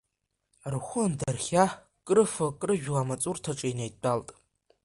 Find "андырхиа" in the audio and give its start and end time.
1.05-1.65